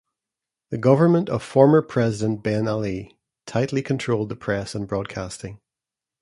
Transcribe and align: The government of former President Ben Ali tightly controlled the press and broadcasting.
The 0.71 0.79
government 0.79 1.29
of 1.29 1.43
former 1.43 1.83
President 1.83 2.41
Ben 2.41 2.67
Ali 2.67 3.19
tightly 3.45 3.83
controlled 3.83 4.29
the 4.29 4.35
press 4.35 4.73
and 4.73 4.87
broadcasting. 4.87 5.59